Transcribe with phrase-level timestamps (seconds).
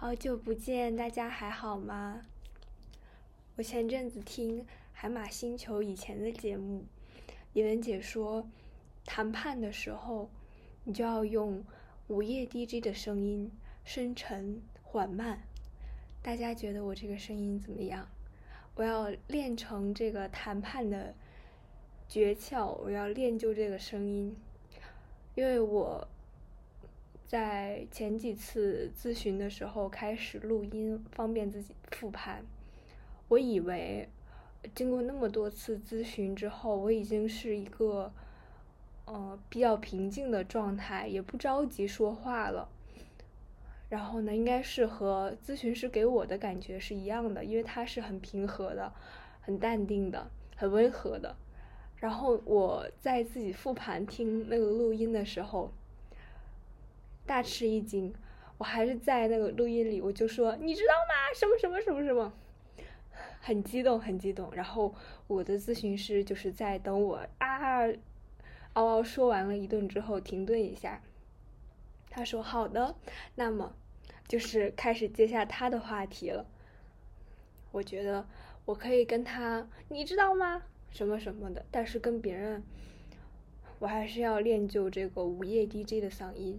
[0.00, 2.22] 好久不见，大家还好吗？
[3.56, 6.84] 我前阵子听海马星球以前的节目，
[7.52, 8.48] 李文姐说，
[9.04, 10.30] 谈判的时候，
[10.84, 11.64] 你就要用
[12.06, 13.50] 午夜 DJ 的声音，
[13.82, 15.42] 深沉缓慢。
[16.22, 18.08] 大家觉得我这个声音怎么样？
[18.76, 21.12] 我要练成这个谈判的
[22.08, 24.36] 诀窍，我要练就这个声音，
[25.34, 26.06] 因为我。
[27.28, 32.42] 在前几次咨询的时候开始录音，方便自己复盘。
[33.28, 34.08] 我以为
[34.74, 38.10] 经过那么多次咨询之后，我已经是一个
[39.04, 42.66] 呃比较平静的状态，也不着急说话了。
[43.90, 48.90] 然后呢，应该是和咨询师给我的感觉是一样的，因为他是很平和的、
[49.42, 51.36] 很淡定的、很温和的。
[51.96, 55.70] 然后我在自己复盘听那个录音的时候。
[57.28, 58.12] 大吃一惊，
[58.56, 61.14] 我还是在那个录音里，我就说你知道吗？
[61.38, 62.32] 什么什么什么什么，
[63.40, 64.50] 很激动，很激动。
[64.54, 64.94] 然后
[65.26, 67.82] 我的咨询师就是在等我啊，
[68.72, 71.02] 嗷嗷说完了一顿之后停顿一下，
[72.08, 72.96] 他说好的，
[73.34, 73.74] 那么
[74.26, 76.46] 就是开始接下他的话题了。
[77.72, 78.26] 我觉得
[78.64, 80.62] 我可以跟他，你知道吗？
[80.90, 82.62] 什么什么的，但是跟别人，
[83.80, 86.58] 我还是要练就这个午夜 DJ 的嗓音。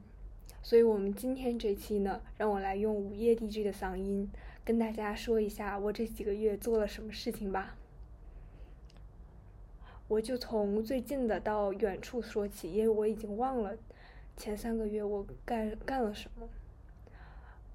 [0.62, 4.30] 所以，我们今天这期呢，让我来用午夜 DJ 的嗓音
[4.64, 7.76] 跟大家说一下我这几个月做了什么事情吧。
[10.08, 13.78] 我就从最近的到远处说起，因为我已经忘了
[14.36, 16.48] 前三个月我干干了什么。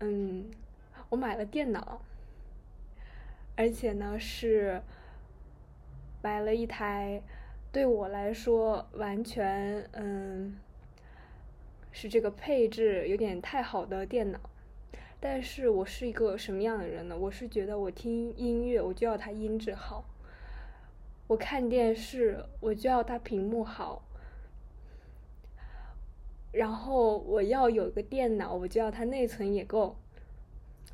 [0.01, 0.51] 嗯，
[1.09, 2.03] 我买了电脑，
[3.57, 4.83] 而且呢是
[6.23, 7.23] 买了一台
[7.73, 10.59] 对我来说完全嗯。
[11.97, 14.41] 是这个配置有点太好的电脑，
[15.21, 17.17] 但是我是一个什么样的人呢？
[17.17, 20.05] 我是觉得我听音乐我就要它音质好，
[21.29, 24.05] 我看电视我就要它屏幕好，
[26.51, 29.97] 然后我要有个电脑我就要它内存也够，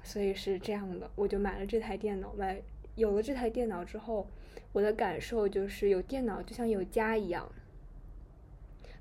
[0.03, 2.35] 所以是这样的，我就买了这台电脑。
[2.35, 2.61] 买
[2.97, 4.27] 有了这台电脑之后，
[4.73, 7.51] 我的感受就是有电脑就像有家一样。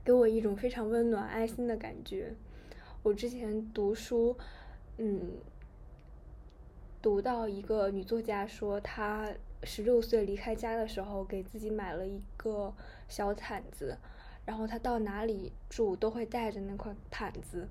[0.04, 2.34] 给我一种非常温暖、安心的感觉。
[3.04, 4.38] 我之前读书，
[4.98, 5.32] 嗯，
[7.02, 9.32] 读到一个女作家说，她
[9.64, 12.74] 十六岁离开家的时候，给自己买了一个
[13.08, 13.98] 小毯子，
[14.46, 17.68] 然后她到哪里住都会带着那块毯子。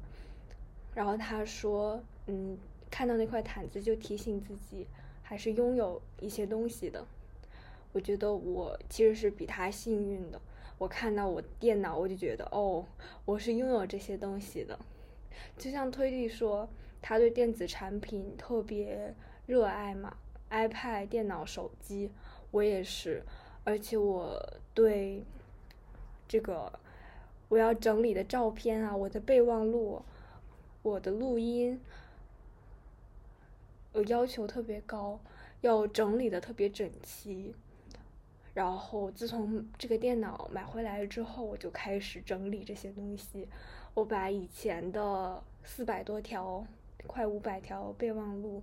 [0.95, 2.57] 然后她说，嗯，
[2.91, 4.87] 看到那块毯子就提醒自己，
[5.23, 7.05] 还是拥有一些东西的。
[7.93, 10.41] 我觉得我其实是比她幸运的。
[10.79, 12.87] 我看到我电脑，我就觉得哦，
[13.25, 14.79] 我是拥有这些东西的。
[15.57, 16.69] 就像推力说，
[17.03, 19.15] 他对电子产品特别
[19.47, 20.17] 热爱嘛
[20.51, 22.11] ，iPad、电脑、手机，
[22.53, 23.23] 我也是。
[23.65, 24.41] 而且我
[24.73, 25.25] 对
[26.27, 26.73] 这个
[27.49, 30.03] 我要整理的照片啊，我的备忘录，
[30.83, 31.81] 我的录音，
[33.93, 35.21] 我要求特别高，
[35.61, 37.55] 要整理的特别整齐。
[38.59, 43.47] 然后，自从这个电脑买回来之后，我就开始整理这些东西。
[43.95, 46.67] 我把以前的四百多条、
[47.07, 48.61] 快五百条备忘录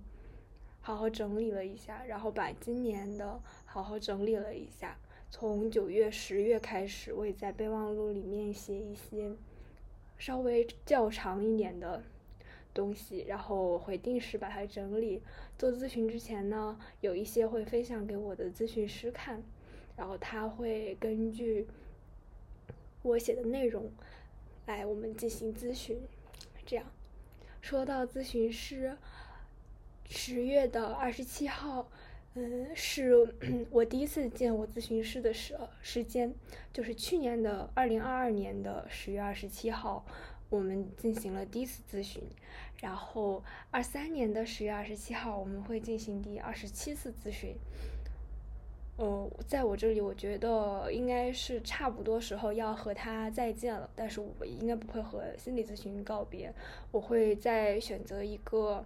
[0.82, 4.98] 好好整理了一下，然后把今年的好好整理了一下。
[5.30, 9.32] 从九月、十月开始，我也在备忘录里面写一些
[10.18, 12.02] 稍微较长一点的
[12.74, 15.22] 东西，然后我会定时把它整理。
[15.56, 19.42] 做咨询之前呢，有一些会分享给我的咨询师看。
[19.96, 21.66] 然后他会根据
[23.02, 23.90] 我写的内容
[24.66, 25.98] 来我们进行咨询，
[26.66, 26.84] 这样
[27.60, 28.96] 说到咨询师，
[30.08, 31.88] 十月的二十七号，
[32.34, 33.34] 嗯，是
[33.70, 36.34] 我第一次见我咨询师的时时间，
[36.72, 40.04] 就是去年的二零二二年的十月二十七号，
[40.50, 42.22] 我们进行了第一次咨询，
[42.80, 47.56] 然后二三年的十月二十七号我们会进行第二十七次咨询。
[48.98, 53.90] 呃，在我这里，我觉得应该是差不多时候要和他再见了。
[53.94, 56.50] 但是我应该不会和心理咨询告别，
[56.90, 58.82] 我会再选择一个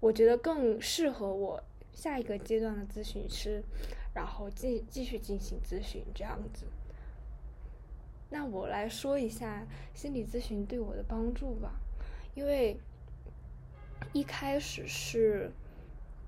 [0.00, 1.62] 我觉得更适合我
[1.92, 3.62] 下一个阶段的咨询师，
[4.12, 6.66] 然后继继续进行咨询这样子。
[8.30, 11.74] 那我来说一下心理咨询对我的帮助吧，
[12.34, 12.76] 因为
[14.12, 15.52] 一开始是。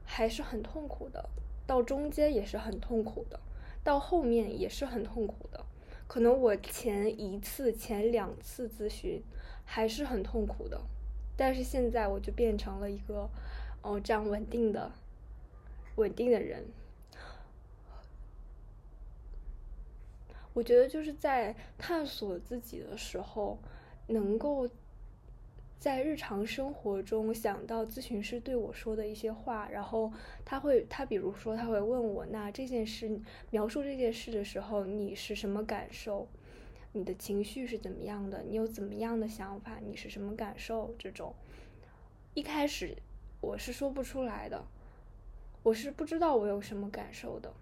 [0.04, 1.28] 还是很痛苦的，
[1.66, 3.40] 到中间也是很痛苦的，
[3.82, 5.64] 到后面也是很痛苦的。
[6.06, 9.22] 可能我前一次、前两次咨询
[9.64, 10.80] 还是很痛苦的，
[11.36, 13.28] 但是现在我就变成了一个
[13.82, 14.92] 哦这样稳定的、
[15.96, 16.66] 稳定的人。
[20.52, 23.58] 我觉得就是在探索自己的时候，
[24.06, 24.68] 能够
[25.84, 30.10] 在日常生活中想到咨询师对我说的一些话，然后
[30.42, 33.20] 他会，他比如说他会问我，那这件事
[33.50, 36.26] 描述这件事的时候，你是什么感受？
[36.92, 38.42] 你的情绪是怎么样的？
[38.48, 39.78] 你有怎么样的想法？
[39.86, 40.94] 你是什么感受？
[40.98, 41.34] 这种
[42.32, 42.96] 一开始
[43.42, 44.64] 我是说不出来的，
[45.62, 47.52] 我是不知道我有什么感受的。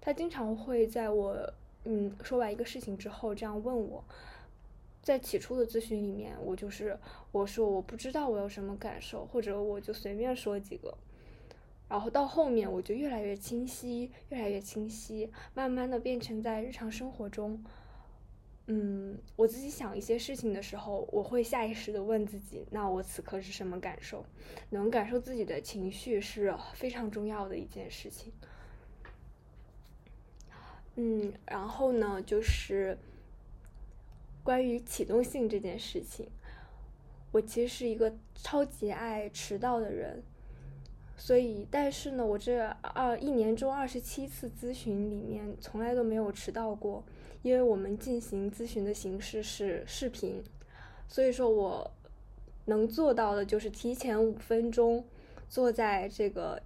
[0.00, 1.52] 他经常会在我。
[1.84, 4.04] 嗯，说完一个事情之后，这样问我，
[5.08, 6.98] 在起初的咨询里面，我就是
[7.32, 10.94] 我说我不知道我有什么感受，或者我就随便说几个，
[11.88, 17.64] 然后到后面我就越来越清晰，越来越清晰，慢慢的变成在日常生活中，
[18.66, 24.22] 嗯，我自己想一些事情的时候，我会下意识的问自己，那我此刻是什么感受？
[24.68, 28.30] 能感受自己的情绪是非常重要的一件事情。
[30.96, 32.98] 嗯，然后呢，就是
[34.48, 36.26] 关于启动性这件事情，
[37.32, 40.22] 我其实是一个超级爱迟到的人，
[41.18, 47.04] 所以，但是呢，我这二一年中二十七次咨询里面，从来都没有迟到过，
[47.42, 50.42] 因为我们进行咨询的形式是视频，
[51.06, 51.90] 所以说我
[52.64, 55.04] 能做到的就是提前五分钟
[55.50, 56.62] 坐在这个。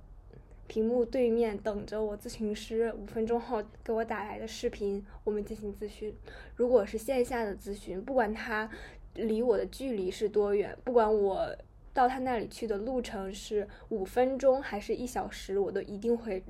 [0.72, 6.16] 屏幕对面等着我咨询师五分钟后给我打来的视频，我们进行咨询。
[6.56, 8.70] 如果是线下的咨询，不管他
[9.12, 11.54] 离我的距离是多远，不管我
[11.92, 16.42] 到他那里去的路程是五分钟还是一小时，我都一定会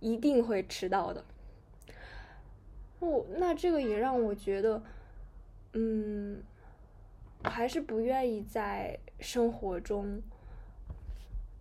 [0.00, 1.24] 一定会迟到的。
[2.98, 4.82] 哦，那这个也让我觉得，
[5.72, 6.42] 嗯，
[7.42, 10.20] 我还是不愿意在生活中。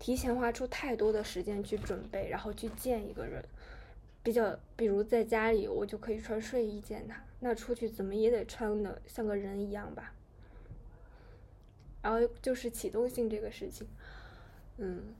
[0.01, 3.39] 提前花出太多的时间去准备，然后去见一个人，
[4.23, 10.11] 比较，比如在家里，我就可以穿睡衣见他，那出去怎么也得穿的像个人一样吧。
[12.01, 13.87] 然后就是启动性这个事情，
[14.77, 15.13] 嗯，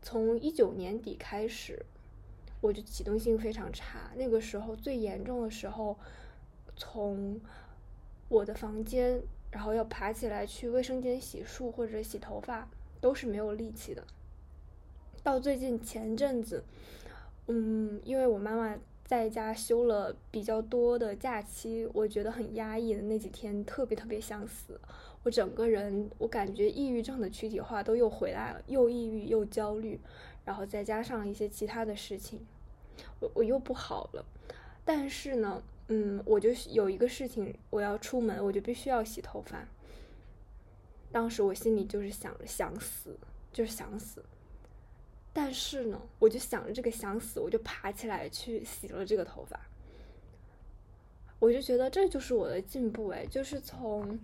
[0.00, 1.84] 从一九年底开始，
[2.62, 5.98] 我就启动性非常差，那个时候最严重的时候，
[6.74, 7.38] 从
[8.30, 12.66] 我的房间，然后要爬起来去卫生间洗漱或者洗头发。
[13.06, 14.02] 都是没有力气的。
[15.22, 16.64] 到最近前阵子，
[17.46, 24.80] 嗯，因为我妈妈在家休了比较多的假期，我觉得很压抑的那几天，特别特别想死。
[25.22, 30.00] 我整个人，我感觉抑郁症的躯体化都又回来了，又抑郁又焦虑，
[30.44, 32.44] 然后再加上一些其他的事情，
[33.20, 34.24] 我我又不好了。
[34.84, 39.64] 但是呢，嗯，我就有一个事情，我要出门，我就必须要洗头发。
[41.12, 43.18] 当时我心里就是想着想死，
[43.52, 44.24] 就是想死。
[45.32, 49.60] 但是呢，我就想着这个想死，我就爬起来去洗了这个头发。
[51.38, 54.18] 我就觉得这就是我的进步哎，就是从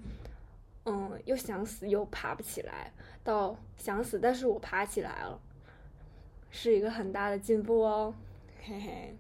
[0.85, 2.91] 嗯又想死又爬不起来，
[3.23, 5.39] 到想死但是我爬起来了，
[6.51, 8.15] 是一个很大的进步哦，
[8.63, 9.17] 嘿嘿。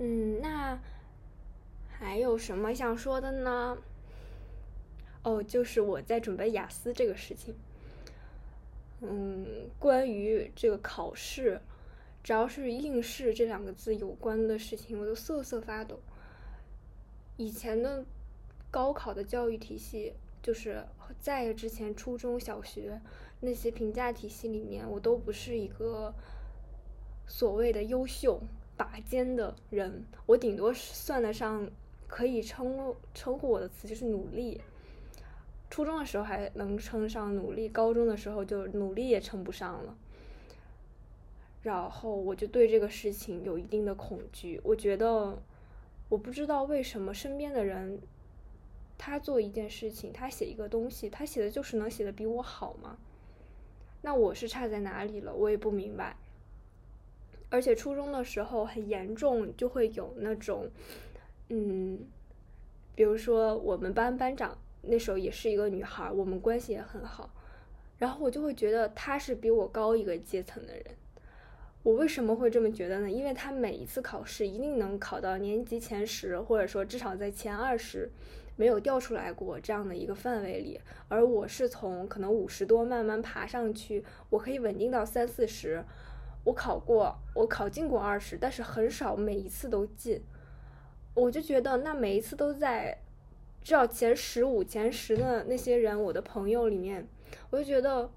[0.00, 0.76] 嗯，那
[1.88, 3.78] 还有什么想说的呢？
[5.22, 7.54] 哦，就是我在准备雅思这个事情。
[9.00, 9.46] 嗯，
[9.78, 11.60] 关于这个考试，
[12.22, 15.98] 只要是应试这两个字有关的事情，我都瑟瑟发抖。
[17.36, 18.04] 以前的
[18.70, 20.84] 高考的教育体系，就是
[21.18, 23.00] 在之前初中小学
[23.40, 26.14] 那些评价体系里面，我都不是一个
[27.26, 28.40] 所谓的优秀
[28.76, 31.68] 拔尖的人，我顶多算得上
[32.06, 34.60] 可以称称呼我的词就是努力。
[35.72, 39.96] 初中的时候还能称上努力，高中的时候就努力也称不上了。
[41.62, 45.42] 然后我就对这个事情有一定的恐惧，我觉得
[46.10, 47.98] 我不知道为什么身边的人，
[48.98, 52.98] 他做一件事情，他写一个东西，他写的就是能写的比我好吗？
[54.02, 55.34] 那我是差在哪里了？
[55.34, 56.18] 我也不明白。
[57.48, 60.70] 而且初中的时候很严重，就会有那种，
[61.48, 62.00] 嗯，
[62.94, 64.58] 比如说我们班班长。
[64.82, 67.30] 那时候也是一个女孩，我们关系也很好，
[67.98, 70.84] 然后我就会觉得她是比我高一个阶层的人。
[71.84, 73.10] 我为什么会这么觉得呢？
[73.10, 78.10] 因为她每一次考试一定能考到年级前十，或者说至少在前二十，
[78.56, 80.80] 没有掉出来过这样的一个范围里。
[81.08, 85.84] 而我是从可能五十多慢慢爬上去，我可以稳定到三四十。
[86.44, 90.20] 我考过，我考进过二十，但是很少每一次都进。
[91.14, 92.98] 我就觉得那每一次都在。
[93.62, 97.06] 至少前十五、前十的那些人，我的朋友里面，
[97.50, 98.10] 我就觉得，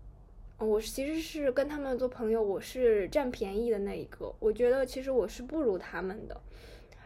[0.58, 4.34] 我其实是跟他们做朋友，我是占便宜的那一个。
[4.40, 6.42] 我觉得其实我是不如他们的，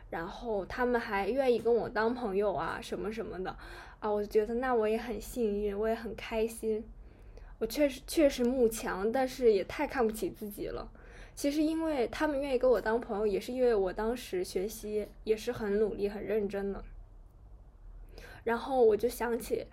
[0.10, 3.56] 然后他们还愿意跟我当朋友啊，什么什么的，
[4.00, 6.84] 啊，我觉得那我也很幸运，我也很开心。
[7.60, 10.90] 我确实确实慕强，但是也太看不起自己了。
[11.36, 16.82] 其实因为他们愿意跟我当朋友，也是因为我当时学习也是很努力、很认真的。
[18.50, 19.64] 然后我就想起，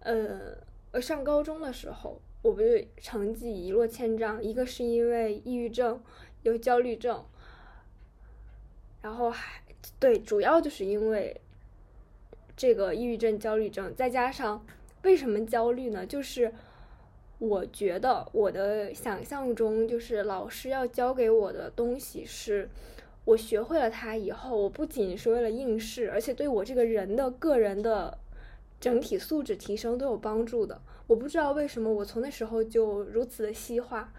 [0.00, 0.58] 呃，
[0.90, 6.02] 我上高中的时候，我不是成绩一落千丈，一个是因为抑郁症，
[6.42, 7.24] 有焦虑症，
[9.02, 9.62] 然后还
[10.00, 11.40] 对，主要就是因为
[12.56, 14.66] 这个抑郁症、焦虑症，再加上
[15.04, 16.04] 为什么焦虑呢？
[16.04, 16.52] 就是
[17.38, 22.68] 我觉得我的想象中，就是老师要教给我的东西是。
[23.28, 28.16] 我学会了它以后，我不仅是为了应试，而且对我这个人的个人的
[28.80, 30.80] 整体素质提升都有帮助的。
[31.06, 34.10] 我不知道为什么我从那时候就如此的西化。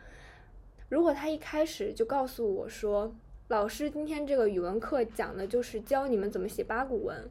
[0.89, 3.11] 如果他一开始就告诉我说，
[3.47, 7.27] 老师今天这个语文课讲的就是教你们怎么写八股文，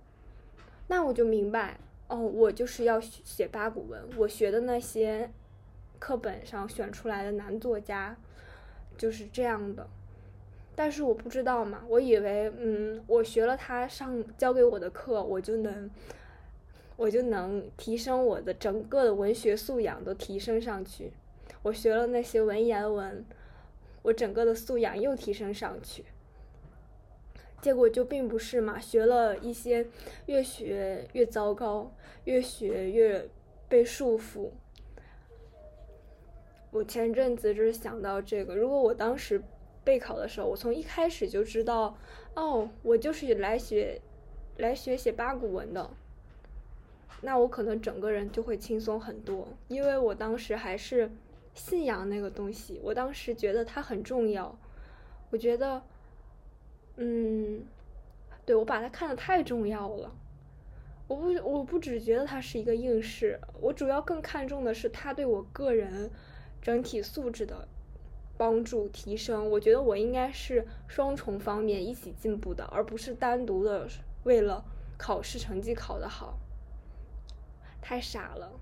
[0.89, 4.03] 那我就明白，哦，我就是要写八股文。
[4.17, 5.31] 我学的那些
[6.01, 8.17] 课本上选出来的男作家
[8.97, 9.89] 就是这样的。
[10.79, 15.91] 但是我不知道嘛，我以为，嗯，我学了他上教给我的课，我就能，
[16.95, 21.11] 我就能提升我的整个的文学素养都提升上去。
[21.63, 23.25] 我学了那些文言文，
[24.03, 26.05] 我整个的素养又提升上去。
[27.61, 29.85] 结果就并不是嘛，学了一些，
[30.27, 31.93] 越学越糟糕，
[32.23, 33.29] 越学越
[33.69, 34.51] 被束缚。
[36.71, 39.43] 我前阵子就是想到这个，如果我当时。
[39.89, 41.97] 备考的时候，我从一开始就知道，
[42.35, 44.03] 哦，我就是来学，
[44.59, 45.89] 来学写八股文的。
[47.23, 51.11] 那我可能整个人就会轻松很多，因为我当时还是
[51.55, 54.55] 信仰那个东西，我当时觉得它很重要。
[55.31, 55.83] 我觉得，
[56.97, 57.65] 嗯，
[58.45, 60.15] 对我把它看得太重要了。
[61.07, 66.11] 我不，我不只觉得它是一个应试，我主要更看重的是它对我个人
[66.61, 67.67] 整体素质的。
[68.39, 73.89] 帮助提升，我觉得我应该是双重方面一起进步的，而不是单独的
[74.23, 74.65] 为了
[74.97, 76.39] 考试成绩考得好。
[77.83, 78.53] 太傻了。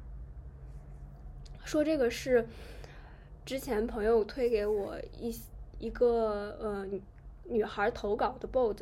[1.62, 2.48] 说这个是
[3.44, 5.38] 之前朋友推给我一
[5.78, 6.86] 一个呃
[7.44, 8.78] 女孩投稿的 board，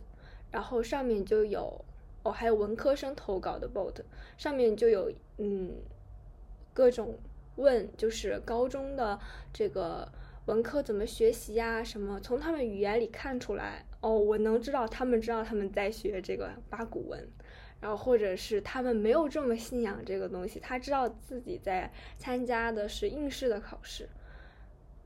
[0.53, 1.85] 然后上面就有
[2.23, 3.97] 哦还有文科生投稿的 board，
[4.39, 5.73] 上面就有嗯
[6.73, 7.19] 各种
[7.57, 9.19] 问就是高中的
[9.53, 10.09] 这个。
[10.47, 11.83] 文科怎么学习呀？
[11.83, 12.21] 什么？
[12.21, 17.27] 从他们语言里看出来哦，我能知道他们知道他们在学这个八股文，
[17.81, 24.07] 然后或者是他们没有这么信仰这个东西，他知道自己在参加的是应试的考试。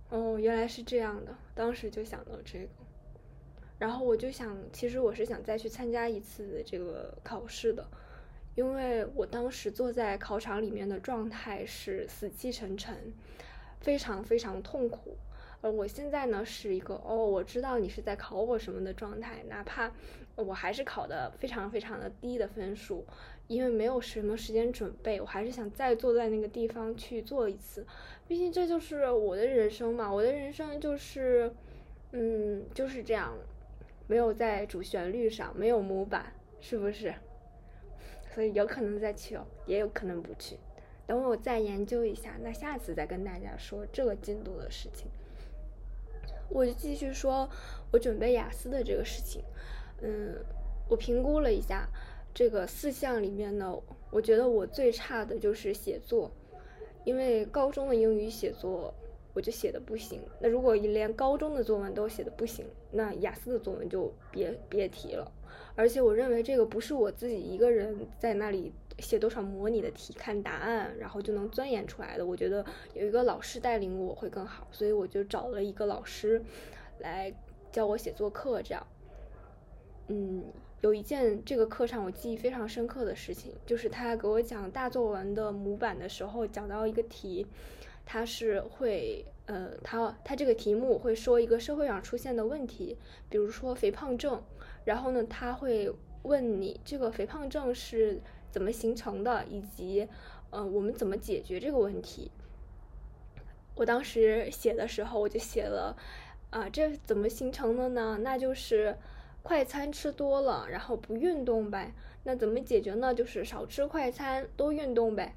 [0.08, 2.68] 哦，原来是这样的，当时就想到这个，
[3.78, 7.86] 然后我就想，其实我是想再去参加一次这个考试的，
[8.56, 13.14] 因为我当时坐在考场里面的状态是死气沉沉，
[13.80, 15.16] 非常非常痛苦。
[15.60, 19.90] 呃，我现在呢是一个哦，我知道你是在考我什么的状态，哪怕
[20.36, 23.04] 我还是考的非常非常的低的分数，
[23.48, 27.84] 因为没有什么时间准备，我还是想再坐在那个地方去做一次，
[28.28, 31.52] 毕竟这就是我的人生嘛，我的人生就是，
[32.12, 33.36] 嗯，就是这样，
[34.06, 37.12] 没有在主旋律上，没有模板，是不是？
[38.32, 40.56] 所以有可能再去哦，也有可能不去，
[41.04, 45.08] 等我再研究一下，那下次再跟大家说这个进度的事情。
[46.50, 47.48] 我就继续说，
[47.92, 49.42] 我准备雅思的这个事情。
[50.00, 50.34] 嗯，
[50.88, 51.88] 我评估了一下，
[52.32, 53.78] 这个四项里面呢，
[54.10, 56.30] 我觉得我最差的就是写作，
[57.04, 58.94] 因为高中的英语写作
[59.34, 60.20] 我就写的不行。
[60.40, 65.30] 那如果连高中的作文都写的不行，那雅思的作文就别别提了。
[65.74, 68.72] 而且我认为这个不是我自己一个人在那里。
[68.98, 72.26] 写多少模拟的题，看答案，然后就能钻研出来的。
[72.26, 72.64] 我觉得
[72.94, 76.42] 有一个老师带领我会更好，所以我就找了一个老师
[76.98, 77.32] 来
[77.70, 78.60] 教我写作课。
[78.60, 78.86] 这样，
[80.08, 80.44] 嗯，
[80.80, 87.46] 有一件这个课上我记忆非常深刻的事情，就是他给我讲大作文的模板的时候，讲到一个题，
[88.04, 94.42] 他是会，呃，他他这个题目会说一个社会上出现的问题，比如说肥胖症，
[94.84, 98.20] 然后呢，他会问你这个肥胖症是。
[98.58, 100.08] 怎么形成的，以及，
[100.50, 102.28] 呃，我们怎么解决这个问题？
[103.76, 105.96] 我当时写的时候，我就写了，
[106.50, 108.18] 啊，这怎么形成的呢？
[108.20, 108.96] 那就是
[109.44, 111.92] 快餐吃多了，然后不运动呗。
[112.24, 113.14] 那怎么解决呢？
[113.14, 115.36] 就是少吃快餐，多运动呗。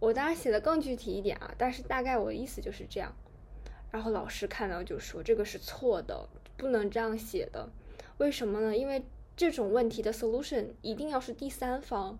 [0.00, 3.14] 我当然写的更具体一点啊，但是大概我的意思就是这样。
[3.92, 7.68] 然后老师看到就说这个是错的，不能这样写的。
[8.18, 8.76] 为什么呢？
[8.76, 9.04] 因为
[9.36, 12.18] 这种问题的 solution 一定要是第三方，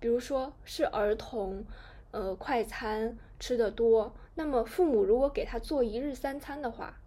[0.00, 1.64] 比如说是儿童，
[2.10, 7.00] 呃，快餐吃的多，那么父母如果给他做一日三餐的话，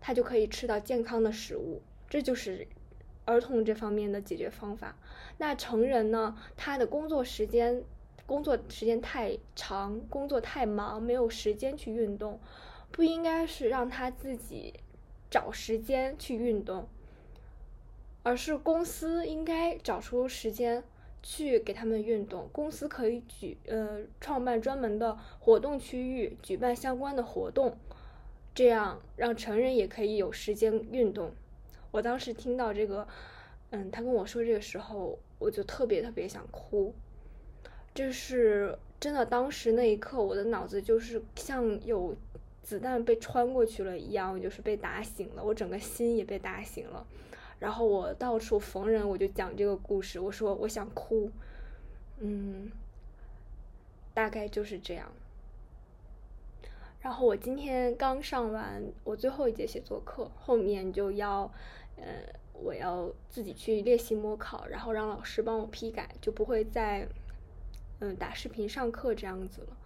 [0.00, 2.66] 他就可以吃到健康的食物，这就是
[3.24, 4.96] 儿童这方面的解决方法。
[5.38, 6.36] 那成人呢？
[6.56, 7.84] 他的工作时间。
[8.24, 12.40] 工作时间太长，工作太忙，没有时间去运动，
[12.90, 14.74] 不应该是让他自己
[15.28, 16.88] 找时间去运动，
[18.22, 20.84] 而是公司应该找出时间
[21.22, 22.48] 去给他们运动。
[22.52, 27.76] 公司可以举呃创办专门的活动区域，举办相关的活动，
[28.54, 31.32] 这样让成人也可以有时间运动。
[31.90, 33.06] 我当时听到这个，
[33.70, 36.94] 嗯，他跟我说这个时候，我就特别特别想哭。
[37.94, 42.16] 就是真的，当时那一刻，我的脑子就是像有
[42.62, 47.06] 子弹被穿过去了一样，就是被打醒了，我整个心也被打醒了。
[47.62, 51.30] 然后我到处逢人我就讲这个故事，我说我想哭，
[52.18, 52.68] 嗯，
[54.12, 55.12] 大概就是这样。
[57.00, 61.48] 然后我今天刚上完我最后一节写作课，后面就要，
[61.96, 62.04] 呃，
[62.52, 67.06] 我要自己去练习模考，然后让老师帮我批改，就不会再。
[68.04, 69.76] 嗯，打视频上课这样子了。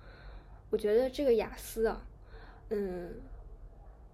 [0.70, 2.06] 我觉得这个雅思啊，
[2.70, 3.12] 嗯，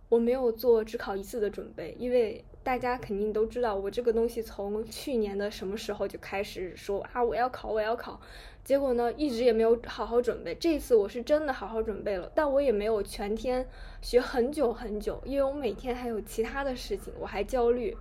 [0.09, 8.21] 我没有做只考一次的准备，因为大家肯定都知道，我这个东西从去年的什么时候就开始说啊，我要考，我要考，
[8.65, 10.55] 结果呢，一直也没有好好准备。
[10.55, 13.69] 这次我是真的好好准备了，但我也没有全天
[14.01, 17.97] 学很久很久，因为我每天还有其他的事情，我还焦虑，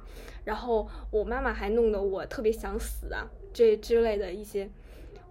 [0.46, 4.70] 然后我妈妈还弄得我特别想死啊，这之类的一些。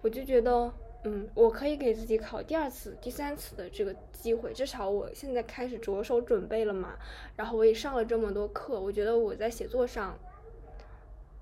[0.01, 0.73] 我就觉得，
[1.03, 6.93] 嗯，我可以给自己考第二次、第三次的这个机会，至少我现在开始着手准备了嘛。
[7.35, 10.15] 然后我也上了这么多课，我觉得我在写作上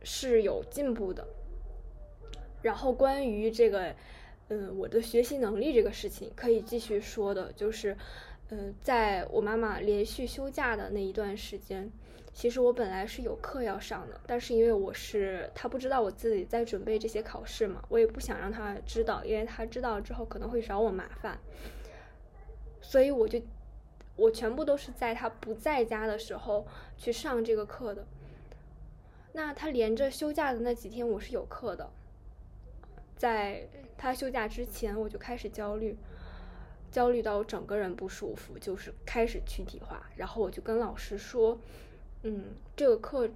[0.01, 1.27] 是有进步的。
[2.61, 3.93] 然后关于这个，
[4.47, 7.97] 嗯，我的学习能力这个事情，可以继续说的，就是，
[8.49, 11.91] 嗯，在我妈妈连续休假的那一段时间。
[12.31, 21.37] 其实我本来是有课要上的，但是因为我是他不知道我自己在准备这些考试嘛，我也不想让他知道，因为他知道之后可能会找我麻烦，
[22.81, 23.41] 所以我就
[24.15, 26.65] 我全部都是在他不在家的时候
[26.97, 28.05] 去上这个课的。
[29.33, 31.89] 那他连着休假的那几天我是有课的，
[33.17, 35.97] 在他休假之前我就开始焦虑，
[36.89, 41.59] 焦虑到我整个人不舒服，就是开始躯体化，然后我就跟老师说。
[42.23, 42.43] 嗯，
[42.75, 43.29] 这个课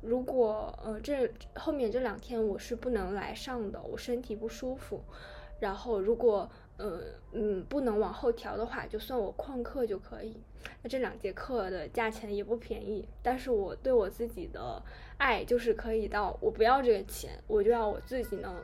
[0.00, 5.02] 如果呃这后面这两天我是不能来上的，我身体不舒服。
[5.60, 7.02] 然后如果呃
[7.32, 10.36] 嗯不能往后调的话，就算我旷课就可以。
[10.82, 14.82] 那这两节课的价钱也不便宜，但是我对我自己的
[15.18, 18.56] 爱就是可以到我不要这个钱，我就要我自己能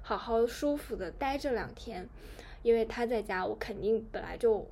[0.00, 2.08] 好好舒服的待这两天，
[2.62, 4.66] 因为他在家，我肯定本来就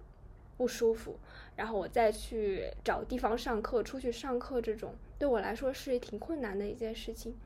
[0.56, 1.18] 不舒服。
[1.56, 7.36] 然后我再去找地方上课，出去上课这种对我来说是挺困难的一件事情。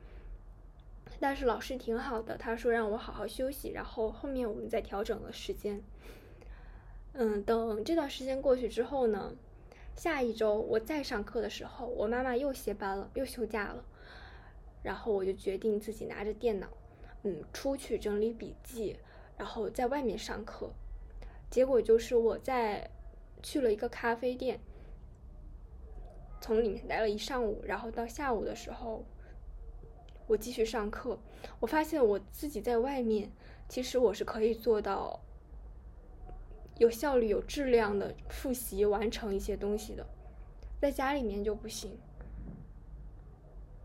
[1.19, 5.81] 但是老师挺好的，他说让我好好休息，然后后面我们再调整了时间。
[7.13, 9.35] 嗯，等这段时间过去之后呢，
[9.95, 13.83] 下一周我再上课的时候，我妈妈又歇班了，又休假了。
[14.81, 16.67] 然后我就决定自己拿着电脑，
[17.23, 18.97] 嗯，出去整理笔记，
[19.37, 20.71] 然后在外面上课。
[21.51, 22.89] 结果就是我在。
[23.41, 24.59] 去了一个咖啡店，
[26.41, 29.03] 从里面待了一上午，然后到下午的时候，
[30.27, 31.17] 我继续上课。
[31.59, 33.31] 我发现我自己在外面，
[33.67, 35.19] 其实我是可以做到
[36.77, 40.05] 有效率、有质量的复习完成一些东西的，
[40.79, 41.97] 在家里面就不行。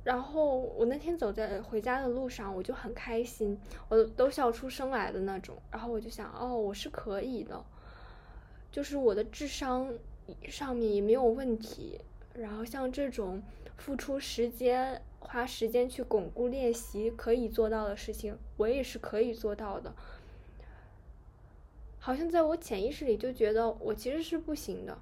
[0.05, 5.57] 然后我那天走在回家的路上，我就很开心，我都笑出声来的那种。
[5.71, 7.65] 然后我就想，哦，我是可以的。
[8.75, 9.95] 就是我的智商
[10.49, 12.01] 上面也没有问题，
[12.35, 13.41] 然后像这种
[13.77, 19.95] 付出时间、花时间去巩固练习可以做到的事情，我也是可以做到的。
[22.01, 24.99] 好像在我潜意识里就觉得我其实是不行的。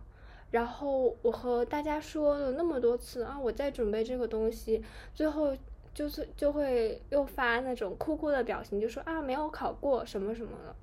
[0.50, 5.56] 然后我和大家说了那么多次啊，我在准备这个东西，最后
[5.94, 10.76] 就是就会又发那种哭哭的表情，就说啊没有考过什么什么的。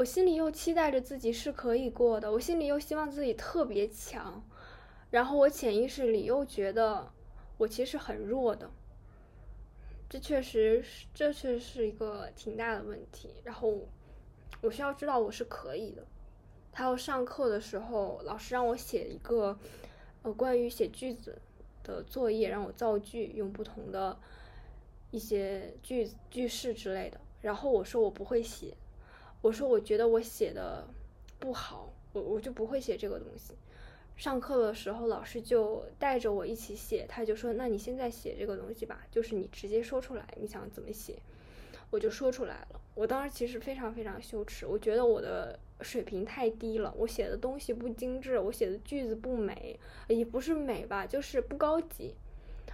[0.00, 4.42] 我心里又期待着自己是可以过的，我心里又希望自己特别强，
[5.10, 7.12] 然后我潜意识里又觉得
[7.58, 8.70] 我其实很弱的，
[10.08, 13.28] 这确实是，这确实是一个挺大的问题。
[13.44, 13.78] 然后
[14.62, 16.02] 我需要知道我是可以的。
[16.72, 19.58] 还有上课的时候，老师让我写一个
[20.22, 21.36] 呃关于写句子
[21.84, 24.18] 的作业，让我造句，用不同的
[25.10, 27.20] 一些句句式之类的。
[27.42, 28.74] 然后我说我不会写，
[29.42, 30.86] 我说我觉得我写的
[31.38, 33.54] 不好，我我就不会写这个东西。
[34.16, 41.16] 上课的时候，老师就带着我一起写，他就说：“那你现在写这个东西吧，就是你直接说出来，你想怎么写。”
[41.88, 42.80] 我就说出来了。
[42.94, 52.14] 我当时其实非常非常羞耻，我觉得我的水平太低了，我写的东西不精致，我写的句子不美，也不是美吧，就是不高级。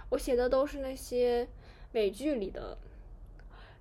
[0.09, 1.47] 我写的都是那些
[1.93, 2.77] 美剧里的，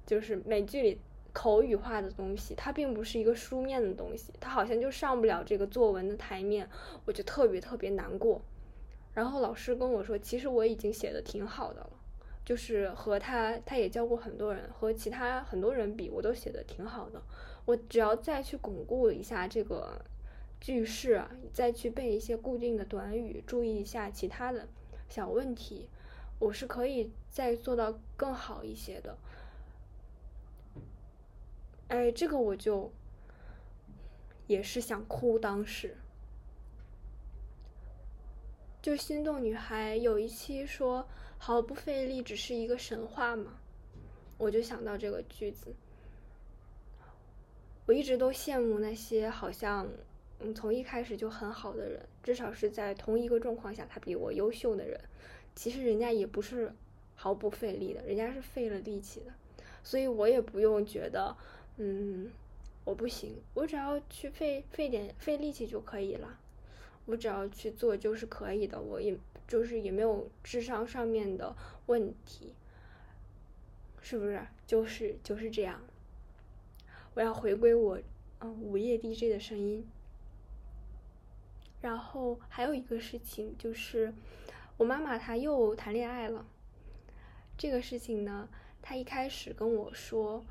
[0.06, 1.00] 就是美剧里。
[1.36, 6.66] 口语化的东西，它并不是一个书面的东西，它好像就上不了这个作文的台面，
[7.04, 8.40] 我就特别特别难过。
[9.12, 11.90] 然后老师跟我说，其实我已经写的挺好的了，
[12.42, 17.20] 就是和他，他也教过很多人，和其他很多人比，我都写的挺好的。
[17.66, 20.00] 我只要再去巩固一下这个
[20.58, 21.22] 句式，
[21.52, 24.66] 再去背一些固定的短语，注意一下其他的
[25.10, 25.90] 小问题，
[26.38, 29.18] 我是可以再做到更好一些的。
[31.88, 32.92] 哎，这个我就
[34.48, 35.38] 也是想哭。
[35.38, 35.96] 当时
[38.82, 41.06] 就《心动女孩》有一期说
[41.38, 43.58] “毫不费力只是一个神话”嘛，
[44.36, 45.74] 我就想到这个句子。
[47.86, 49.88] 我一直都羡慕那些好像
[50.40, 55.00] 嗯从一开始就很好的人，至少是在同一个状况下他比我优秀的人，
[55.54, 56.74] 其实人家也不是
[57.14, 59.32] 毫不费力的，人家是费了力气的，
[59.84, 61.36] 所以我也不用觉得。
[61.78, 62.30] 嗯，
[62.84, 66.38] 我不行，我只要去费费点费力气就可以了，
[67.04, 69.14] 我只要去做就是可以的，我也
[69.46, 72.54] 就是也没有智商上面的问题，
[74.00, 74.40] 是不是？
[74.66, 75.82] 就是就是这样。
[77.14, 78.00] 我要回归我
[78.40, 79.86] 嗯午夜 DJ 的声音。
[81.82, 84.14] 然后还有一个事情就是，
[84.78, 86.46] 我妈妈她又谈恋爱了。
[87.58, 88.48] 这个事情呢，
[88.80, 90.42] 她一开始跟我说。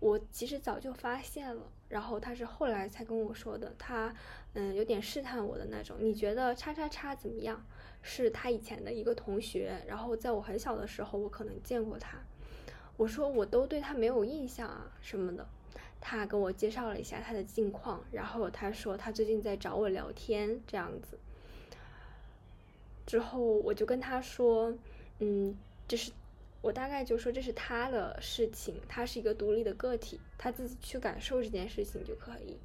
[0.00, 4.12] 我其实早就发现了，然后他是后来才跟我说的，他
[4.54, 5.96] 嗯有点试探我的那种。
[6.00, 7.64] 你觉得叉叉叉怎么样？
[8.02, 12.16] 是他以前的一个同学，然后在我很小的时候，我可能见过他。
[12.96, 15.46] 我说我都对他没有印象啊什么的。
[16.00, 21.18] 他跟我介绍了一下他的近况，然后他说他最近在找我聊天这样子。
[23.04, 24.72] 之后我就跟他说，
[25.18, 25.54] 嗯，
[25.86, 26.10] 这是。
[26.62, 32.58] 我大概就说这是他的事情，他是一个独立的个体，他自己去感受这件事情就可以。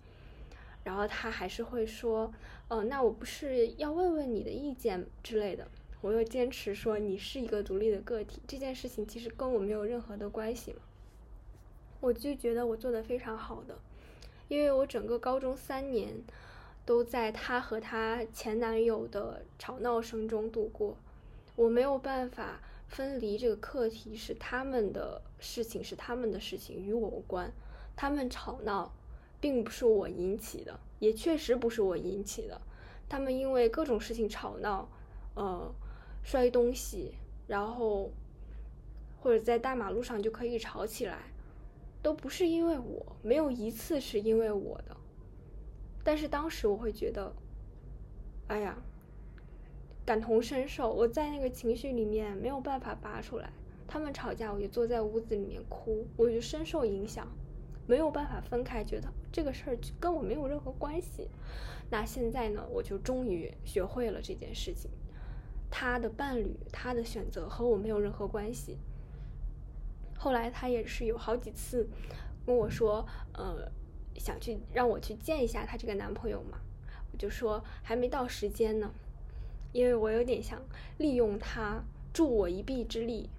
[0.83, 2.33] 然后他还是会说，
[2.67, 5.65] 哦，那我不是要问问你的意见之类的。
[6.01, 10.79] 我又坚持说你是一个独立的个体，这件事情其实跟我没有任何的关系嘛。
[12.01, 13.79] 我就觉得我做的非常好的，
[14.49, 16.13] 因为我整个高中三年
[16.85, 20.97] 都在他和他前男友的吵闹声中度过，
[21.55, 22.59] 我没有办法。
[22.87, 27.51] 分离这个课题是他们的事情，是他们的事情，与我无关。
[27.95, 28.93] 他们吵闹，
[29.41, 32.61] 并不是我引起的，也确实不是我引起的。
[33.09, 34.87] 他们因为各种事情吵闹，
[35.33, 35.73] 呃，
[36.23, 37.15] 摔东西，
[37.47, 38.11] 然后
[39.19, 41.31] 或者在大马路上就可以吵起来，
[42.01, 44.95] 都不是因为我，没有一次是因为我的。
[46.03, 47.33] 但是当时我会觉得，
[48.47, 48.77] 哎呀。
[50.05, 53.51] 感同身受，我在那个情绪里面没有办法拔出来。
[53.87, 57.27] 他们吵架，我就坐在屋子里面哭，我就深受影响，
[57.87, 61.29] 没有办法分开，觉得这个事儿跟我没有任何关系。
[61.89, 64.89] 那现在呢，我就终于学会了这件事情。
[65.69, 68.77] 他的伴侣，他的选择和我没有任何关系。
[70.17, 71.87] 后来他也是有好几次
[72.45, 73.71] 跟我说，呃，
[74.15, 76.59] 想去让我去见一下他这个男朋友嘛，
[77.11, 78.91] 我就说还没到时间呢。
[79.75, 80.61] 因为我有点想
[80.97, 81.83] 利用他
[82.13, 83.29] 助我一臂之力，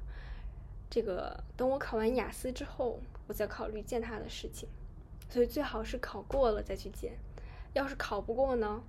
[0.90, 4.68] 这个等我考完雅思之后，我再考虑见他的事情，
[5.30, 7.14] 所以最好是考过了再去见。
[7.72, 8.84] 要是考不过呢，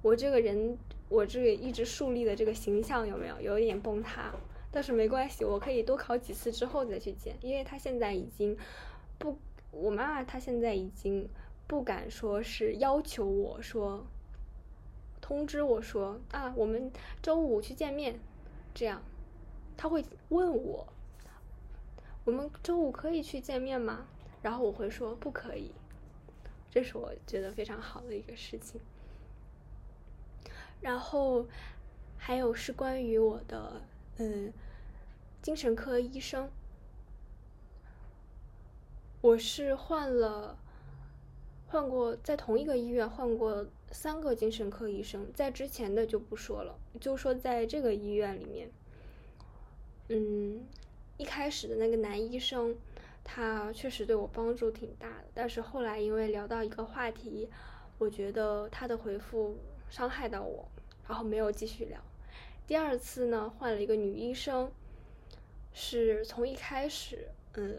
[0.00, 4.32] 我这个人我这个一直树立的这个形象有没有有一点崩塌？
[4.70, 8.56] 但是没关系，我可以多考几次之后再去见，因为他现在已经
[9.18, 9.36] 不，
[9.72, 11.28] 我妈妈她现在已经
[11.66, 14.06] 不敢说是要求我说。
[15.32, 16.92] 通知我说啊，我们
[17.22, 18.20] 周五去见面，
[18.74, 19.02] 这样
[19.78, 20.86] 他会问我，
[22.26, 24.06] 我们周五可以去见面吗？
[24.42, 25.72] 然后我会说不可以，
[26.70, 28.78] 这是我觉得非常好的一个事情。
[30.82, 31.46] 然后
[32.18, 33.80] 还有是关于我的
[34.18, 34.52] 嗯
[35.40, 36.50] 精神科医生，
[39.22, 40.58] 我是换了，
[41.68, 48.70] 换过在同一个医院换过三个精神科医生，在之前的就不说了，就说在这个医院里面，
[50.08, 50.66] 嗯，
[51.18, 52.74] 一开始的那个男医生，
[53.22, 57.48] 他确实对我帮助挺大的，但是后来因为聊到一个话题，
[57.98, 59.56] 我觉得他的回复
[59.90, 60.66] 伤害到我，
[61.06, 62.00] 然后没有继续聊。
[62.66, 64.72] 第二次呢，换了一个女医生，
[65.72, 67.76] 是从一开始，嗯，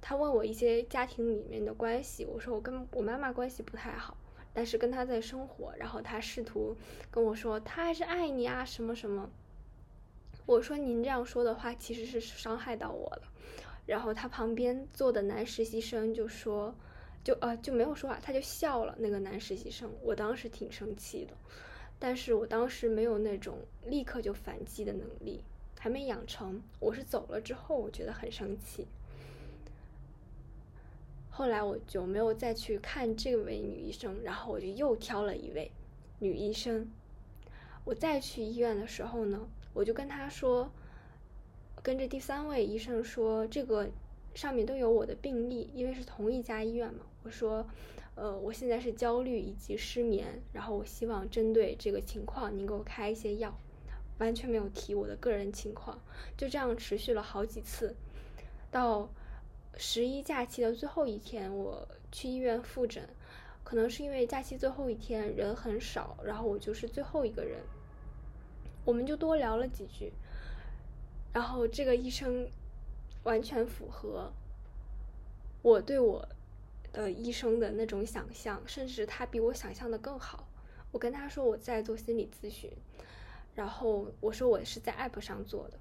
[0.00, 4.16] 她问我一些家庭里面的关系，我说我跟我妈妈关系不太好，
[4.56, 6.74] 但是跟他在生活，然后他试图
[7.10, 9.28] 跟我说他还是爱你啊什么什么，
[10.46, 13.22] 我说您这样说的话其实是伤害到我了，
[13.84, 16.74] 然后他旁边坐的男实习生就说，
[17.22, 21.34] 就呃就没有说话，他就笑了，那个男实习生，我当时挺生气的。
[21.98, 25.42] 但是我当时没有那种立刻就反击的能力，
[25.78, 26.62] 还没养成。
[26.80, 28.86] 我是走了之后，我觉得很生气。
[31.36, 35.70] 后来我就没有再去看这位女医生，然后我就又挑了一位
[36.18, 36.90] 女医生。
[37.84, 40.70] 我再去医院的时候呢，我就跟她说，
[41.82, 43.90] 跟着第三位医生说，这个
[44.34, 47.04] 上面都有我的病历，因为是同一家医院嘛。
[47.22, 47.66] 我说。
[48.14, 53.54] 呃，我现在是焦虑以及失眠，然后我希望针对这个情况，您给我开一些药，
[54.16, 56.00] 完全没有提我的个人情况，
[56.34, 57.94] 就这样持续了好几次，
[58.70, 59.10] 到
[59.76, 63.08] 十一假期的最后一天，我去医院复诊，
[63.62, 67.60] 可能是因为假期最后一天人很少，然后我就是最后一个人，
[68.84, 70.12] 我们就多聊了几句，
[71.32, 72.48] 然后这个医生
[73.24, 74.32] 完全符合
[75.62, 76.26] 我对我。
[76.92, 80.48] 的，医生的那种想象，甚至他比我想象的更好。
[80.92, 82.72] 我跟他说我在做心理咨询，
[83.54, 85.78] 然后我说我是在 app 上做的，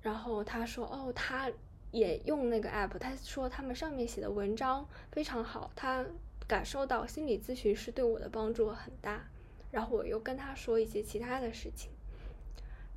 [0.00, 1.50] 然后他说哦，他
[1.96, 6.04] 也用那个 app，他说他们上面写的文章非常好，他
[6.46, 9.26] 感受到心理咨询师对我的帮助很大。
[9.72, 11.90] 然后我又跟他说一些其他的事情，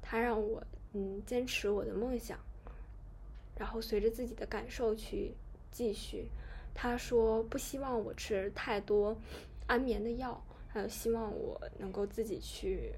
[0.02, 0.62] 他让我
[0.94, 2.38] 嗯坚持我的梦想，
[3.58, 5.34] 然后随着自己的感受去
[5.72, 6.28] 继续。
[6.76, 9.18] 他说不希望我吃太多
[9.68, 12.94] 安眠的药，还有希望我能够自己去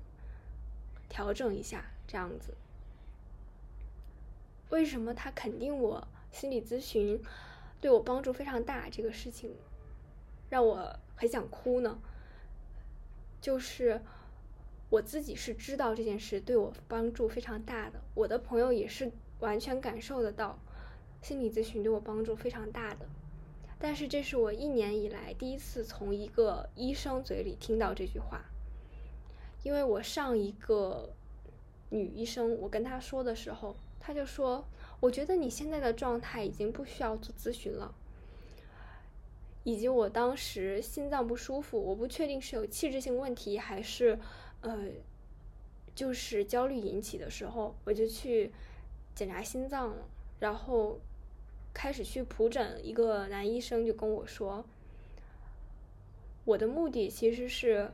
[1.10, 2.54] 调整一下这样子。
[4.72, 7.22] 为什么他肯定我心理咨询
[7.80, 9.54] 对我帮助非常大这个事情
[10.50, 12.00] 让我很想哭呢？
[13.40, 14.02] 就是
[14.90, 20.60] 我自己是知道这件事对我帮助非常大的，我的朋友也是完全感受得到
[21.22, 23.06] 心理咨询对我帮助非常大的。
[23.80, 28.46] 但是这是我一年以来第一次从一个医生嘴里听到这句话，
[29.64, 31.14] 因为我上一个
[31.90, 34.66] 女医生，我跟她说的时候，他就说
[35.00, 37.96] ：“我觉得你现在的状态已经不需要做咨询了。”
[39.64, 44.20] 以及我当时心脏不舒服，我不确定是有器质性问题还是
[44.62, 44.88] 呃，
[45.96, 48.52] 就是焦虑引起的时候，我就去
[49.16, 50.04] 检查心脏了，
[50.40, 51.00] 然后。
[51.74, 54.66] 开始去普诊，一个男医生就跟我说
[56.44, 57.90] ：“我的目的其实是，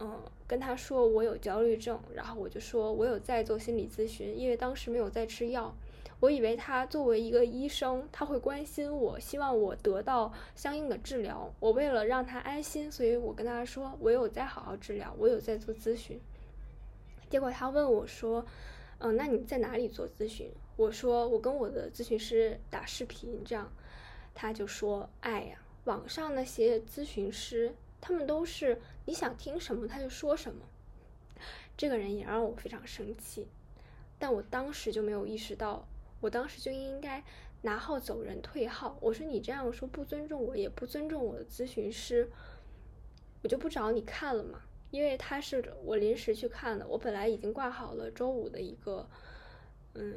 [0.00, 5.74] 嗯，跟他说我有焦虑症，然后我就说我有在做心理咨询，因为当时没有在吃药。
[6.20, 11.50] 我以为他作为一个医生，他会关心我，希望我得到相应的治疗。
[11.60, 16.20] 我为了让他安心，所以我跟他说我有在好好治疗，我有在做咨询。
[17.30, 18.44] 结果他问我说
[19.00, 23.70] ：‘嗯，那你在哪里做咨询？’”我说我跟我的咨询师打视频，这样，
[24.34, 30.64] 他就说：“哎呀，网上那些咨询师，他们都是你想听什么他就说什么。”
[31.76, 33.48] 这个人也让我非常生气，
[34.18, 35.86] 但我当时就没有意识到，
[36.20, 37.22] 我当时就应该
[37.62, 38.98] 拿号走人退号。
[39.00, 42.30] 我说你这样说不尊重我，也不尊重我的咨询师，
[43.42, 44.62] 我就不找你看了嘛。
[44.90, 49.08] 因为他是我临时去看的，我本来已经挂好了周五的一个，
[49.94, 50.16] 嗯。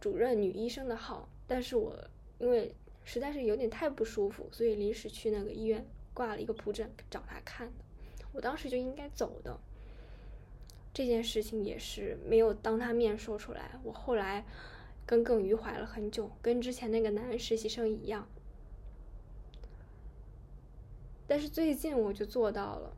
[0.00, 1.92] 主任女医生的号，但是我
[2.38, 5.84] 因为实在是有点太不舒服，所以临时去那个医院
[6.18, 7.84] 挂了一个普诊找他看的。
[8.32, 9.56] 我当时就应该走的，
[10.92, 13.78] 这件事情也是没有当他面说出来。
[13.84, 14.44] 我后来
[15.06, 18.26] 耿耿于怀了很久，跟之前那个男实习生一样。
[21.28, 22.96] 但是最近我就做到了，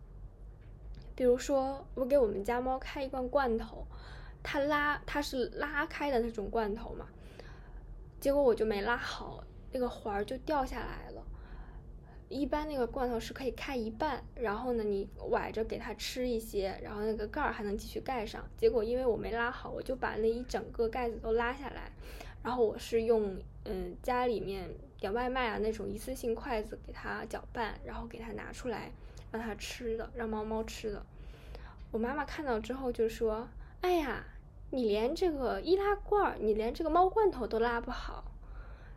[1.15, 3.87] 比如说我给我们家猫开一罐罐头。
[4.43, 7.07] 它拉，它是拉开的那种罐头嘛，
[8.19, 11.23] 结果我就没拉好，那个环儿就掉下来了。
[12.31, 18.49] 一般那个罐头是可以开一半，然后呢，你崴着给它吃一些，然后那个盖儿还能继续盖上。
[18.57, 21.91] 结果因为我没拉好，我就把那一整个盖子都拉下来。
[22.45, 28.93] 然后我是用嗯家里面点外卖啊那种一次性筷子给它搅拌，然后给它拿出来
[29.33, 31.05] 让它吃的，让猫猫吃的。
[31.91, 33.49] 我妈妈看到之后就说
[33.83, 34.25] ：“哎呀，
[34.71, 38.25] 你连这个易拉罐，你连这个猫罐头都拉不好，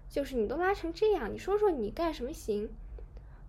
[0.08, 2.69] 就是你都拉成这样，你说说你干什么行？”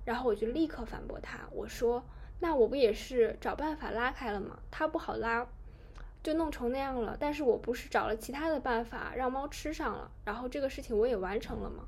[0.05, 2.05] 然后我就立刻反驳他，我说
[2.41, 4.59] ：“那我不也是找办法拉开了吗？
[4.71, 5.47] 它不好拉。”
[6.23, 11.85] 就弄成那样了，但是我不是找了其他的办法让猫吃上了，然后这个事情我也完成了吗？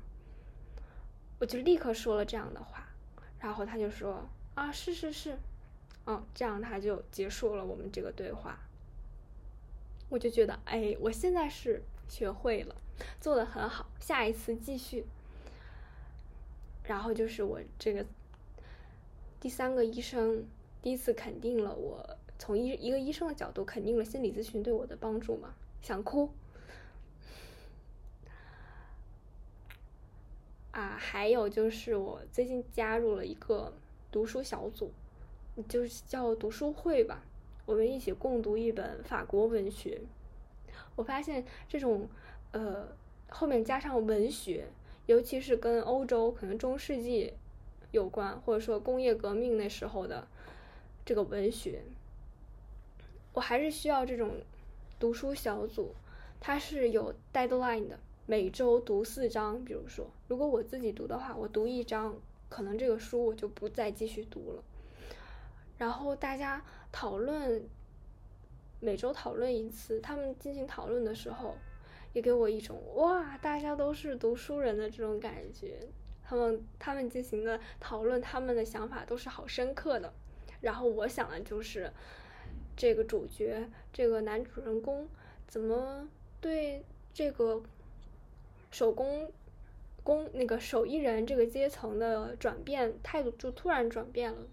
[1.39, 2.87] 我就立刻说了这样的话，
[3.39, 5.39] 然后他就说啊，是是是，
[6.05, 8.59] 嗯，这样他就结束了我们这个对话。
[10.07, 12.75] 我就觉得，哎，我现在是学会了，
[13.19, 15.03] 做的很好，下一次继续。
[16.87, 18.03] 然后就是我这个
[19.39, 20.43] 第三个医生
[20.81, 22.17] 第一次肯定了我。
[22.39, 25.55] 从医一个医生的角度，肯定了心理咨询对我的帮助嘛？
[25.81, 26.29] 想哭
[30.69, 30.95] 啊！
[30.99, 33.73] 还有就是我最近加入了一个
[34.11, 34.91] 读书小组，
[35.67, 37.23] 就是叫读书会吧。
[37.65, 39.99] 我们一起共读一本法国文学。
[40.95, 42.07] 我发现这种
[42.51, 42.87] 呃
[43.29, 44.67] 后面加上文学，
[45.07, 47.33] 尤其是跟欧洲可能中世纪
[47.91, 50.27] 有关，或者说工业革命那时候的
[51.03, 51.81] 这个文学。
[53.33, 54.41] 我还是需要这种
[54.99, 55.95] 读书小组，
[56.39, 59.63] 它是有 deadline 的，每周读四章。
[59.63, 62.15] 比如说，如果我自己读的话，我读一章，
[62.49, 64.63] 可能这个书我就不再继续读了。
[65.77, 67.63] 然后大家讨论，
[68.79, 70.01] 每周讨论一次。
[70.01, 71.55] 他们进行讨论的时候，
[72.17, 75.79] 也给我一种哇，大家都是读书人的这种感觉。
[76.23, 80.13] 他们他们进行的讨论，他们的想法都是好深刻的。
[80.61, 81.91] 然后我想的就是。
[82.79, 85.09] 这个主角，这个男主人公，
[85.47, 86.07] 怎么
[86.39, 87.59] 对这个
[88.69, 89.31] 手工
[90.03, 94.45] 工那个手艺人这个阶层的转变态度就突然转变了？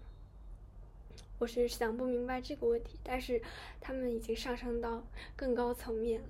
[1.37, 3.39] 我是想不明白这个问题，但是
[3.79, 5.03] 他们已经上升到
[5.35, 6.27] 更高层面了，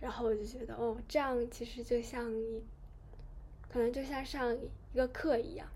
[0.00, 2.62] 然后我就觉得，哦，这样其实就像一，
[3.68, 4.56] 可能就像上
[4.92, 5.68] 一个课一样，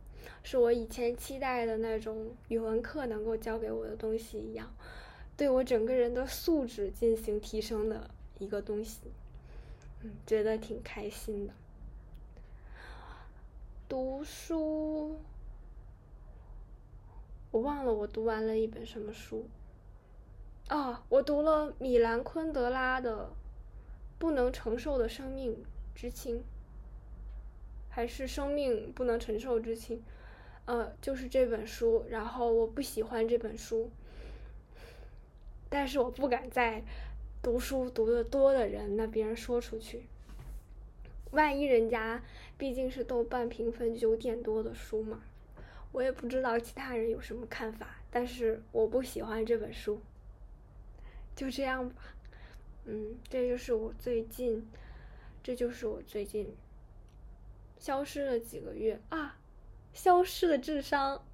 [0.43, 4.75] 是我以前期待的那种语文课能够教给我的东西一样。
[5.37, 8.09] 对我整个人的素质进行提升的
[8.39, 9.01] 一个东西，
[10.03, 11.53] 嗯，觉得挺开心的。
[13.89, 15.19] 读书，
[17.51, 19.47] 我忘了我读完了一本什么书。
[20.69, 23.27] 啊，我读了米兰昆德拉的
[24.25, 25.63] 《不能承受的生命
[25.95, 26.39] 之轻》，
[27.91, 29.99] 还是《生命不能承受之轻》？
[30.65, 32.07] 呃，就是这本书。
[32.09, 33.91] 然后我不喜欢这本书。
[35.69, 36.83] 但是我不敢在
[37.43, 40.05] 读书读的多的人那边说出去，
[41.33, 42.23] 万一人家
[42.57, 45.21] 毕竟是豆瓣评分九点多的书嘛，
[45.93, 47.97] 我也不知道其他人有什么看法。
[48.11, 50.01] 但是我不喜欢这本书，
[51.37, 52.14] 就这样吧。
[52.87, 54.69] 嗯，这就是我最近，
[55.43, 56.55] 这就是我最近
[57.79, 59.01] 消失了几个月。
[59.09, 59.39] 啊，
[59.93, 61.25] 消失的智商，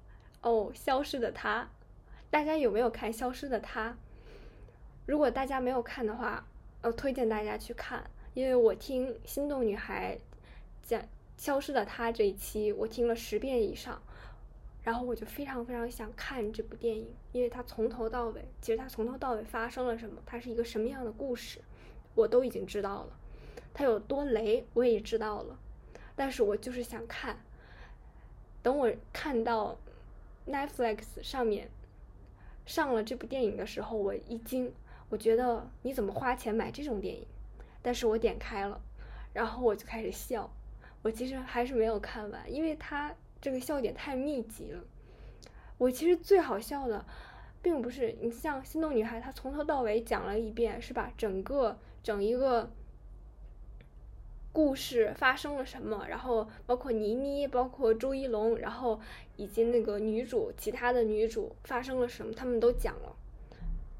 [0.41, 1.69] 哦，消失的他，
[2.29, 3.89] 大家有没有看《消失的他》？
[5.05, 6.47] 如果大家没有看的话，
[6.81, 10.15] 呃，推荐大家去看，因为我听《心动女孩》
[10.87, 11.01] 讲
[11.35, 14.01] 《消失的她》这一期，我听了十遍以上，
[14.83, 21.61] 然后我就非常非常想看这部电影，因为它从头到尾，其实它从头到尾发生了什么，它是一个什么样的故事，
[22.15, 23.19] 我都已经知道了，
[23.73, 25.59] 它有多雷我也知道了，
[26.15, 27.39] 但是我就是想看，
[28.63, 29.77] 等我看到
[30.47, 31.69] Netflix 上面
[32.65, 34.73] 上了这部电影的时候，我一惊。
[35.09, 37.27] 我觉得你怎么花钱买这种电影？
[37.81, 38.81] 但是我点开了，
[39.33, 40.49] 然后我就开始笑。
[41.01, 44.83] 我其实还是没有看完，因为它这个笑点太密集了。
[45.77, 47.03] 我其实最好笑的，
[47.61, 51.11] 并不是你像《心动女孩》，她从头到尾讲了一遍，是吧？
[51.17, 52.71] 整个整一个
[54.53, 58.99] 故事发生了什么，然后包括倪妮，包括朱一龙，然后
[59.37, 63.15] 以及那个女主，其他的女主发生了什么，他们都讲了。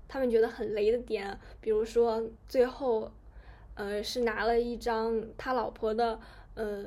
[0.07, 3.09] 他们觉得很雷的点，比如说最后，
[3.75, 6.19] 呃，是拿了一张他老婆的
[6.55, 6.85] 呃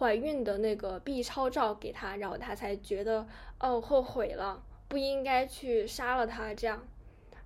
[0.00, 3.28] 怀孕的那个 B 超照给他，然后他才觉得
[3.60, 6.84] 哦后悔了，不应该去杀了他这样。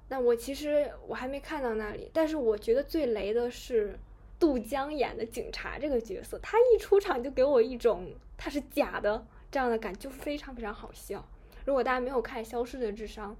[0.08, 3.98] 那我其实我还没看到那里，但是我觉得最雷的是
[4.38, 11.26] 杜江演的警察这个角色，他一出场就给我一种他是假的这样的感觉，就非常非常好笑。
[11.66, 13.32] 如果大家没有看《消失的智商》。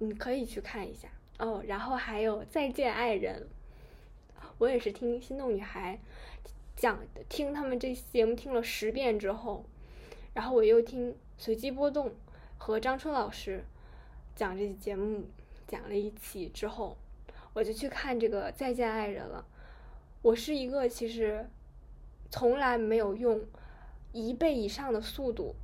[0.00, 1.08] 你可以去看一下
[1.40, 3.48] 哦，然后还有《再见爱人》，
[4.58, 5.98] 我也是听《心动女孩》
[6.78, 9.64] 讲听他们这节目听了十遍之后，
[10.32, 12.14] 然后我又听随机波动
[12.56, 13.64] 和张春老师
[14.36, 15.24] 讲这节目
[15.66, 16.96] 讲了一期之后，
[17.52, 19.44] 我就去看这个《再见爱人》了。
[20.22, 21.50] 我是一个其实
[22.30, 23.44] 从来没有用
[24.12, 25.56] 一倍以上的速度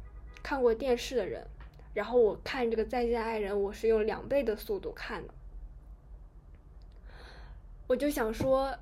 [0.42, 1.46] 看过电视的人，
[1.94, 5.32] 然后我看这个《再见爱人》，我是用两倍的速度看的。
[7.86, 8.76] 我就想说。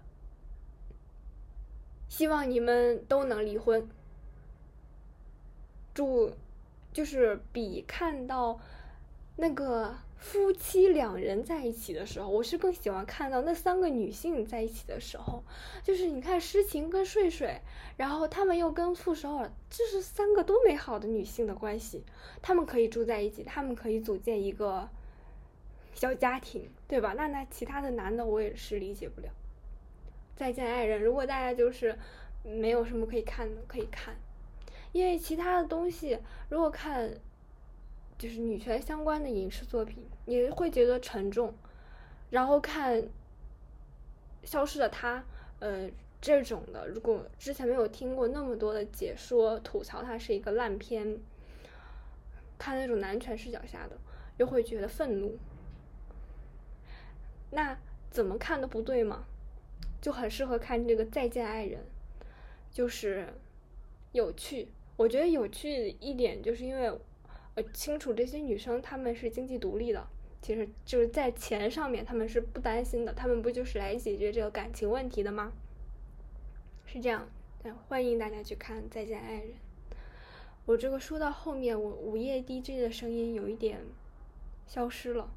[2.13, 3.89] 希望你们都能离婚。
[5.95, 6.31] 祝，
[6.93, 8.61] 就是比看到
[9.37, 15.43] 那个夫妻两人在一起的时候，我是更喜欢看到那三个女性在一起的时候。
[15.83, 17.63] 就是你看诗情跟睡睡，
[17.97, 22.05] 然后他们又跟傅首尔，这是三个多美好的女性的关系。
[22.43, 24.87] 他们可以住在一起，他们可以组建一个
[25.95, 27.15] 小家庭，对吧？
[27.17, 29.31] 那那其他的男的，我也是理解不了。
[30.35, 31.97] 再见爱人，如果大家就是
[32.43, 34.17] 没有什么可以看的，可以看，
[34.93, 36.19] 因为其他的东西，
[36.49, 37.13] 如果看
[38.19, 41.55] 就是女权相关的影视作品，你会觉得沉重。
[42.31, 43.03] 然后看
[44.43, 45.19] 《消失的她》，
[45.59, 51.19] 呃，这种的，如果之前没有听过那么多的解说吐槽，它是一个烂片，
[52.59, 53.99] 看那种男权视角下的，
[54.39, 55.37] 又会觉得愤怒。
[57.51, 57.77] 那
[58.11, 59.25] 怎么看都不对吗？
[60.03, 61.81] 就很适合看这个《再见爱人》，
[62.71, 63.33] 就是
[64.11, 64.69] 有趣。
[64.97, 66.89] 我觉得有趣一点，就是因为
[67.55, 70.07] 呃清楚这些女生她们是经济独立的，
[70.43, 75.53] 其实就是在钱上面她们是不担心的，她们不就是来解决这个感情问题的吗？
[76.85, 77.29] 是这样，
[77.89, 79.51] 欢迎大家去看《再见爱人》。
[80.67, 83.81] 我这个说到后面，我午夜 DJ 的声音有一点
[84.67, 85.31] 消失了，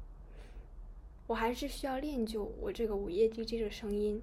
[1.28, 4.20] 我还是需要练就我这个午夜 DJ 的声音。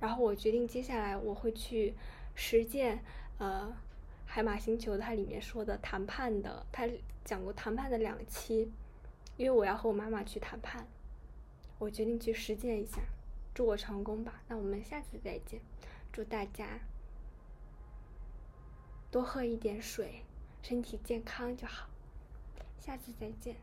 [0.00, 1.94] 然后我决定接下来我会去
[2.34, 2.98] 实践，
[3.38, 3.70] 呃，
[4.24, 6.88] 海马星球它里面说的谈判的，它
[7.24, 8.72] 讲过谈判的两期，
[9.36, 10.86] 因为我要和我妈妈去谈判，
[11.78, 13.02] 我决定去实践一下，
[13.54, 14.42] 祝我成功吧。
[14.48, 15.60] 那我们下次再见，
[16.10, 16.80] 祝大家
[19.10, 20.22] 多喝一点水，
[20.62, 21.88] 身体健康就好，
[22.78, 23.56] 下次再见。